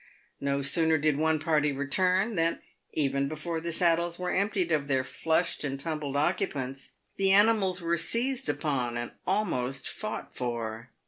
[0.39, 2.59] No sooner did one party return, than,
[2.91, 7.97] even before the saddles were emptied of their flushed and tumbled occupants, the animals were
[7.97, 10.89] seized upon and almost fought for.